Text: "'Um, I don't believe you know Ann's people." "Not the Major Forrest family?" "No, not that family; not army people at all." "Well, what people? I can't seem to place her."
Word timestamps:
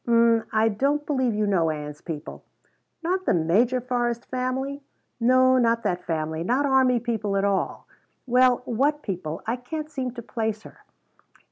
"'Um, 0.07 0.45
I 0.51 0.67
don't 0.69 1.05
believe 1.05 1.35
you 1.35 1.45
know 1.45 1.69
Ann's 1.69 2.01
people." 2.01 2.43
"Not 3.03 3.27
the 3.27 3.35
Major 3.35 3.79
Forrest 3.79 4.25
family?" 4.25 4.81
"No, 5.19 5.59
not 5.59 5.83
that 5.83 6.03
family; 6.07 6.43
not 6.43 6.65
army 6.65 6.99
people 6.99 7.37
at 7.37 7.45
all." 7.45 7.85
"Well, 8.25 8.63
what 8.65 9.03
people? 9.03 9.43
I 9.45 9.57
can't 9.57 9.91
seem 9.91 10.09
to 10.15 10.23
place 10.23 10.63
her." 10.63 10.79